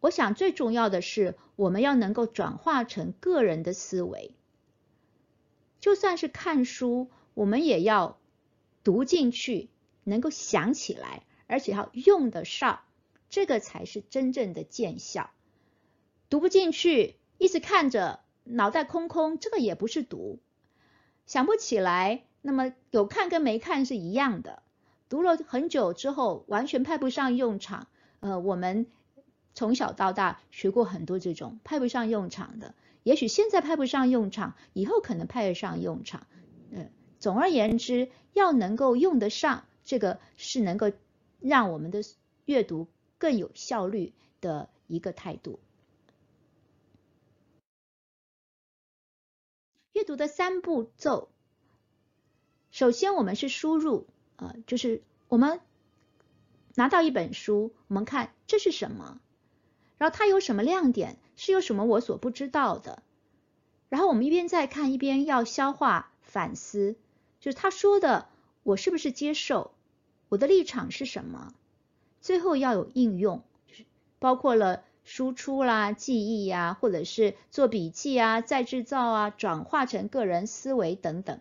[0.00, 4.34] 我想最重要的是我们要能够转化成个人的思维。
[5.80, 8.18] 就算是看书，我们也要
[8.84, 9.70] 读进去，
[10.04, 12.80] 能够想起来，而且要用得上，
[13.30, 15.30] 这个才是真正的见效。
[16.28, 20.38] 读不进去，一直看着，脑袋空空，这个也不是读。
[21.24, 24.62] 想不起来，那么有看跟没看是一样的。
[25.12, 27.86] 读了很久之后，完全派不上用场。
[28.20, 28.86] 呃，我们
[29.52, 36.26] 从小到大学过很多这种派不上用场的，也许现在派不上用场，以后可能派得上用场。
[36.70, 36.88] 呃，
[37.18, 40.92] 总而言之，要能够用得上，这个是能够
[41.40, 42.02] 让我们的
[42.46, 42.88] 阅读
[43.18, 45.60] 更有效率的一个态度。
[49.92, 51.28] 阅读的三步骤，
[52.70, 54.06] 首先我们是输入。
[54.42, 55.60] 呃，就是我们
[56.74, 59.20] 拿到一本书，我们看这是什么，
[59.98, 63.04] 然后它有什么亮点，是有什么我所不知道的，
[63.88, 66.96] 然后我们一边在看，一边要消化反思，
[67.38, 68.26] 就是他说的，
[68.64, 69.70] 我是不是接受，
[70.28, 71.54] 我的立场是什么，
[72.20, 73.84] 最后要有应用，就是
[74.18, 81.40] 包括了输出啦、记忆呀，或者是做笔记啊、再制造啊、转化成个人思维等等。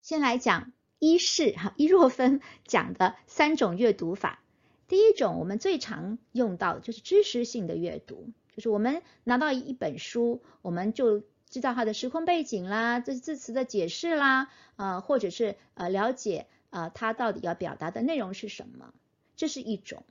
[0.00, 0.72] 先来讲。
[1.00, 4.42] 一是哈伊若芬讲的三种阅读法，
[4.86, 18.92] 第一种我们最常用到就是知识性的阅读，就是我们拿到一本书，我们就知道它的时空背景啦，这字词的解释啦，呃或者是呃了解呃它到底要表达的内容是什么，
[19.36, 20.04] 这是一种。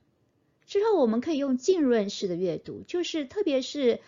[0.66, 4.00] 之后我们可以用浸润式的阅读，就是特别是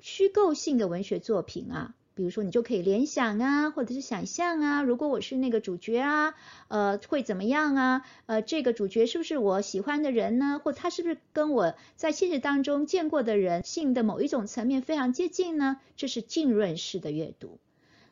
[0.00, 1.94] 虚构性的文学作品啊。
[2.14, 6.34] 比如说，你就可以联想啊，或者是想象啊，如果我是那个主角啊，
[6.68, 8.02] 呃，会怎么样啊？
[8.26, 10.60] 呃，这个主角是不是我喜欢的人呢？
[10.62, 15.80] 或他是不是跟我在现实当中见过的人性的某一种层面非常接近呢？
[15.96, 17.58] 这是浸润式的阅读。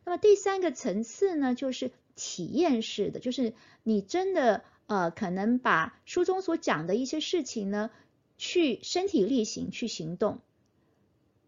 [0.05, 7.91] 那么第三个层次呢，就是体验式的，就是你真的呃，可能把书中所讲的一些事情呢，
[8.39, 10.41] 去身体力行去行动。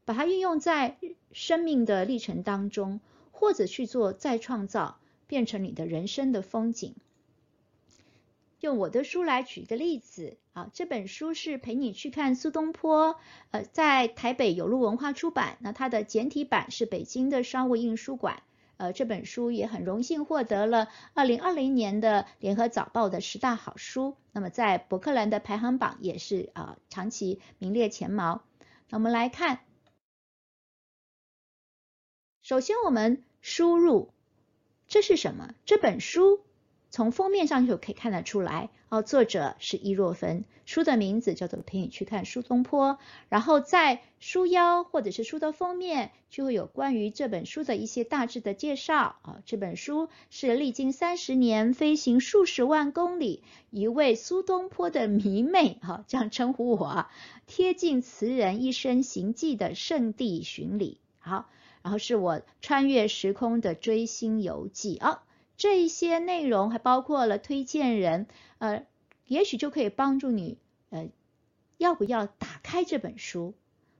[0.04, 0.98] 把它运用在
[1.32, 3.00] 生命的历程当中，
[3.30, 6.94] 或者去做再创造，变成你的人生的风景。
[8.60, 13.16] 用我的书来举一个例子啊，这本书是陪你去看苏东坡，
[13.50, 18.44] 呃，在台北有路文化出版，那它的简体版是北京的商务印书馆，
[18.76, 28.42] 呃，这本书也很荣幸获得了二零二零年的联合早报的十大好书，那么在博客兰的排行榜也是啊长期名列前茅。
[28.90, 29.60] 那我们来看。
[32.52, 34.10] 首先，我们输入
[34.86, 35.54] 这是什么？
[35.64, 36.42] 这本书
[36.90, 42.90] 从封面上就可以看得出来哦，作者是伊若芬，书的名字叫做《陪你去看苏东坡》。
[43.30, 49.40] 然后在书腰或者是书的封面，就会有关于这本书的一些大致的介绍啊。
[49.46, 57.10] 这本书是历经三十年，飞行数十万公里，一位苏东坡的迷妹哈，这样称呼我，啊，
[57.46, 60.98] 贴近词人一生行迹的圣地巡礼。
[61.18, 61.48] 好。
[61.82, 65.24] 然后是我穿越时空的追星游记啊，
[65.56, 68.26] 这一些内容还包括了推荐人，
[68.58, 68.86] 呃，
[69.26, 70.58] 也许就可以帮助你，
[70.90, 71.08] 呃，
[71.78, 73.54] 要不要打开这本书，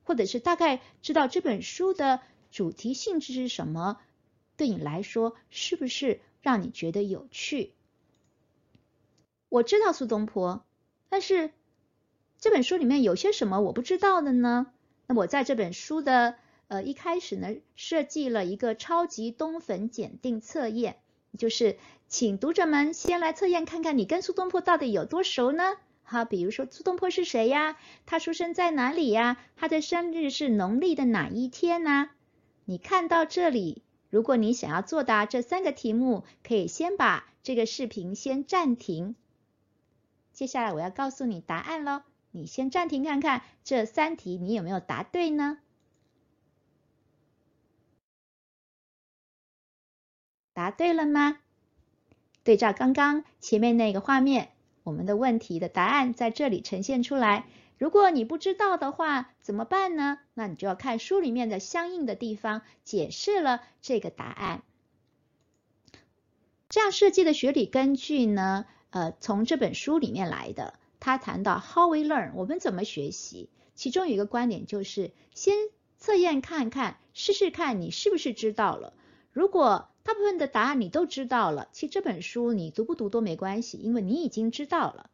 [0.05, 2.21] 或者是大概知道这本书的
[2.51, 3.99] 主题性质是什么，
[4.57, 7.75] 对你来说是不是让你觉得有趣？
[9.49, 10.65] 我知道苏东坡，
[11.09, 11.51] 但是
[12.39, 14.73] 这本书里面有些什么我不知道的呢？
[15.07, 16.37] 那我在这本书的
[16.73, 20.97] 呃一开始呢，设计了一个超级冬粉检定测验，
[21.37, 21.77] 就是
[22.09, 25.65] 请读者们先来测验看看你跟苏东坡到底有多熟呢？
[26.03, 27.77] 好，比如说苏东坡是谁呀？
[28.07, 29.37] 他出生在哪里呀？
[29.55, 32.09] 他的生日是农历的哪一天呢？
[32.65, 39.15] 你看到这里，如果你想要作答这三个题目，可以先把这个视频先暂停。
[40.33, 42.01] 接下来我要告诉你答案喽，
[42.31, 45.59] 你先暂停看看这三题你有没有答对呢？
[50.53, 51.39] 答对了吗？
[52.45, 54.51] 对照刚刚前面那个画面，
[54.83, 57.47] 我们的问题的答案在这里呈现出来。
[57.79, 60.19] 如果你不知道的话，怎么办呢？
[60.35, 64.63] 那你就要看书里面的相应的地方解释了这个答案。
[66.69, 70.75] 这样设计的学理根据呢，呃，从这本书里面来的。
[71.01, 73.51] 他谈到 how we learn，我们怎么学习？
[73.75, 75.57] 其中有一个观点就是，先
[75.99, 78.95] 测验看看，试试看你是不是知道了。
[79.33, 85.11] 如果大部分的答案你都知道了，其实这本书你读不读都没关系，因为你已经知道了。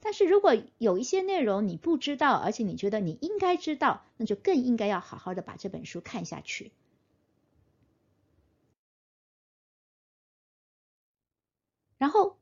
[0.00, 6.72] 但是如果有一些内容你不知道，而且你觉得你应该知道，那就更应该要好好的把这本书看下去。
[11.98, 12.38] 然后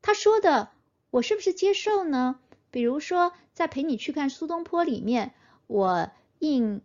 [0.00, 0.70] 他说的，
[1.10, 2.40] 我是不是接受呢？
[2.70, 5.34] 比如说在陪你去看苏东坡里面，
[5.66, 6.80] 我应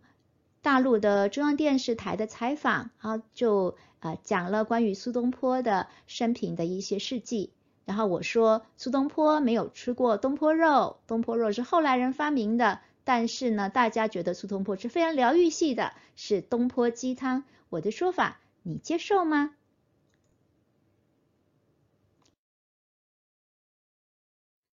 [0.62, 7.52] 大陆的中央电视台的采访，然后就呃讲了关于苏东坡的生平的一些事迹。
[7.84, 12.80] 然后我说苏东坡没有吃过东坡肉，东坡肉是后来人发明的。
[13.04, 17.42] 但是呢，大家觉得苏东坡是非常疗愈系的，是东坡鸡汤。
[17.68, 19.56] 我的说法你接受吗？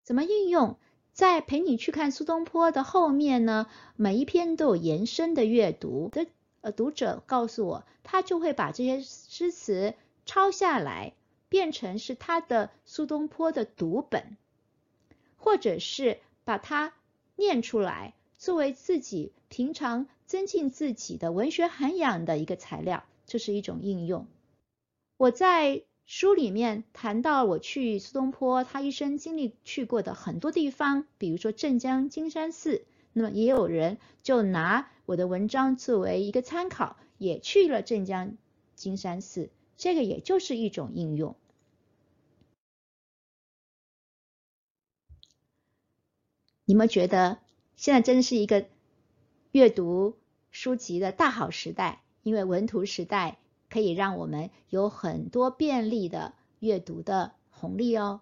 [0.04, 0.78] 怎么运用？
[1.20, 3.68] 在陪你去看苏东坡的后面呢，
[3.98, 6.28] 每一篇都有延伸的阅读的
[6.62, 9.96] 呃读者告诉我，他就会把这些诗词
[10.26, 11.12] 抄下来。
[11.50, 14.38] 变成是他的苏东坡的读本，
[15.36, 16.94] 或者是把它
[17.36, 24.28] 念出来，作为自己平常增进自己的文学涵养的一个材料，这是一种应用。
[25.18, 32.84] 我在书里面谈到我去苏东坡他一生经历去过的很多地方，比如说镇江金山寺，
[33.14, 38.38] 那么也有人就拿我的文章作为一个参考，也去了镇江
[38.74, 39.52] 金山寺。
[39.78, 41.36] 这个也就是一种应用。
[46.66, 47.38] 你们觉得
[47.76, 48.66] 现在真是一个
[49.52, 50.18] 阅读
[50.50, 52.02] 书籍的大好时代？
[52.24, 53.38] 因为文图时代
[53.70, 58.22] 可以让我们有很多便利的阅读的红利哦。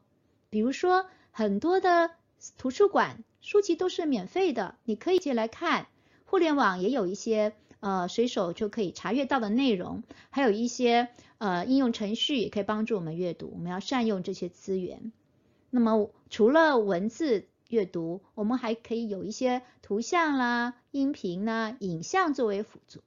[0.50, 2.12] 比如说，很多的
[2.58, 5.88] 图书馆书籍都是免费的，你可以借来看。
[6.26, 7.54] 互联网也有一些。
[7.80, 13.52] 呃，随手就可以查阅到的内容，还有一些呃应用程序也可以帮助我们阅读。
[13.54, 15.12] 我们要善用这些资源。
[15.70, 23.02] 那么除了文字阅读，我们还可以有一些图像啦、音频啦、影像作为辅助。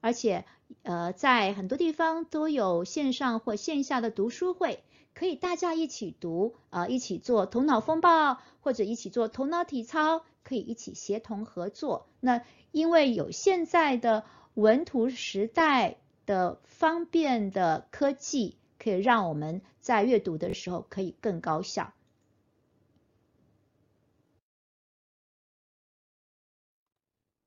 [0.00, 0.44] 而且
[0.82, 4.82] 呃，在很多地方都有线上或线下的读书会，
[5.14, 12.06] 可以大家一起读，呃，一起做头脑风暴，或者一起做头脑体操，可以一起协同合作。
[12.20, 14.24] 那因为有现在的
[14.54, 15.96] 文图时代
[16.26, 21.92] 的方便的科技，可以让我们在阅读的时候可以更高效。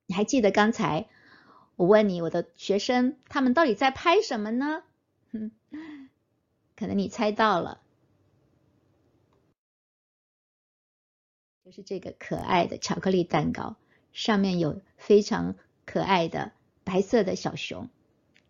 [0.07, 1.07] 你还记得刚才
[1.81, 4.83] 我问你，我的学生他们到底在拍什么呢？
[6.75, 7.81] 可能你猜到了，
[11.65, 13.77] 就是这个可爱的巧克力蛋糕。
[14.13, 15.55] 上面有非常
[15.87, 16.51] 可爱的
[16.83, 17.89] 白色的小熊，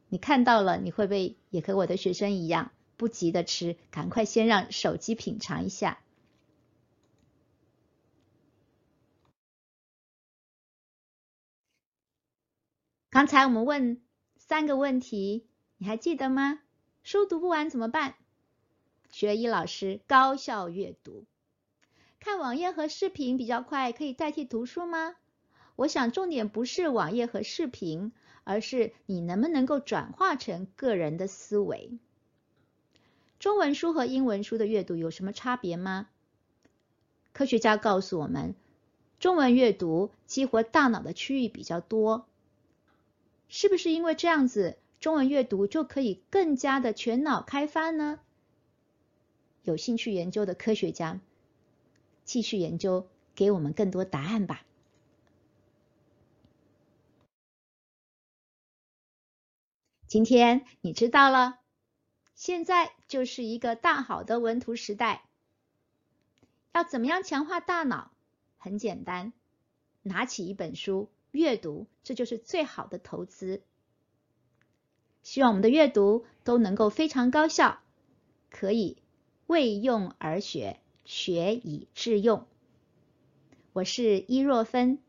[0.10, 6.00] 你看到了，你会不会也和我的学生一样，不急的吃，赶快先让手机品尝一下。
[13.12, 14.00] 刚才我们问
[14.38, 15.46] 三个问题，
[15.78, 16.62] 你还记得吗？
[17.04, 18.16] 书读不完怎么办？
[19.10, 21.26] 学医老师高效阅读，
[22.22, 25.18] 看网页和视频比较快，可以代替读书吗？
[25.76, 28.14] 我想重点不是网页和视频，
[28.46, 32.00] 而是你能不能够转化成个人的思维。
[33.40, 36.08] 中文书和英文书的阅读有什么差别吗？
[37.34, 38.56] 科学家告诉我们，
[39.20, 42.26] 中文阅读激活大脑的区域比较多。
[43.54, 48.22] 是不是因为这样子中文阅读就可以更加的全脑开发呢？
[49.64, 51.20] 有兴趣研究的科学家
[52.24, 54.66] 继续研究给我们更多答案吧。
[60.08, 61.60] 今天你知道了
[62.36, 65.26] 现在就是一个大好的文图时代。
[66.72, 68.12] 要怎么样强化大脑？
[68.58, 69.34] 很简单
[70.04, 73.62] 拿起一本书阅读，这就是最好的投资。
[75.24, 77.80] 希望我们的阅读都能够非常高效，
[78.50, 78.98] 可以
[79.48, 82.48] 为用而学，学以致用。
[83.74, 85.00] 我是伊若芬，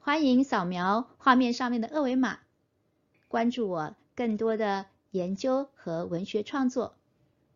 [0.00, 2.40] 欢迎扫描画面上面的二维码，
[3.28, 6.96] 关注我更多的研究和文学创作。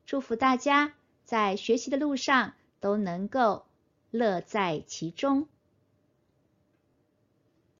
[0.07, 0.95] 祝福大家
[1.25, 3.67] 在学习的路上都能够
[4.11, 5.49] 乐在其中。